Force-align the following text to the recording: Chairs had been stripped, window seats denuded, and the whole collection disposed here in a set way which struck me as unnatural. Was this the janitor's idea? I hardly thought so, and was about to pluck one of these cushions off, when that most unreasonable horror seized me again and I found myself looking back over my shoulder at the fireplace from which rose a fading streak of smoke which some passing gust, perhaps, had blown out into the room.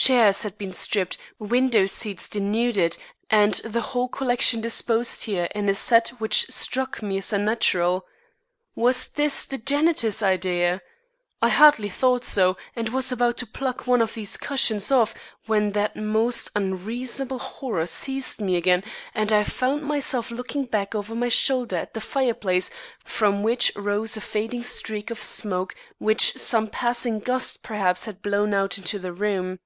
Chairs 0.00 0.42
had 0.42 0.56
been 0.56 0.72
stripped, 0.72 1.18
window 1.38 1.84
seats 1.84 2.30
denuded, 2.30 2.96
and 3.28 3.54
the 3.56 3.82
whole 3.82 4.08
collection 4.08 4.62
disposed 4.62 5.24
here 5.24 5.48
in 5.54 5.68
a 5.68 5.74
set 5.74 6.12
way 6.12 6.18
which 6.18 6.46
struck 6.48 7.02
me 7.02 7.18
as 7.18 7.30
unnatural. 7.30 8.06
Was 8.74 9.08
this 9.08 9.44
the 9.44 9.58
janitor's 9.58 10.22
idea? 10.22 10.80
I 11.42 11.50
hardly 11.50 11.90
thought 11.90 12.24
so, 12.24 12.56
and 12.74 12.88
was 12.88 13.12
about 13.12 13.36
to 13.38 13.46
pluck 13.46 13.86
one 13.86 14.00
of 14.00 14.14
these 14.14 14.38
cushions 14.38 14.90
off, 14.90 15.12
when 15.44 15.72
that 15.72 15.94
most 15.94 16.50
unreasonable 16.56 17.40
horror 17.40 17.86
seized 17.86 18.40
me 18.40 18.56
again 18.56 18.84
and 19.14 19.30
I 19.30 19.44
found 19.44 19.82
myself 19.82 20.30
looking 20.30 20.64
back 20.64 20.94
over 20.94 21.14
my 21.14 21.28
shoulder 21.28 21.76
at 21.76 21.92
the 21.92 22.00
fireplace 22.00 22.70
from 23.04 23.42
which 23.42 23.72
rose 23.76 24.16
a 24.16 24.22
fading 24.22 24.62
streak 24.62 25.10
of 25.10 25.20
smoke 25.20 25.74
which 25.98 26.32
some 26.34 26.68
passing 26.68 27.18
gust, 27.18 27.62
perhaps, 27.62 28.06
had 28.06 28.22
blown 28.22 28.54
out 28.54 28.78
into 28.78 28.98
the 28.98 29.12
room. 29.12 29.58